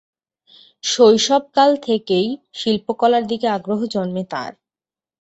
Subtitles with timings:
[0.83, 2.27] শৈশবকাল থেকেই
[2.53, 4.51] শিল্পকলার দিকে আগ্রহ জন্মে তাঁর।